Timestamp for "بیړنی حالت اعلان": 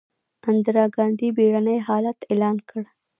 1.35-2.57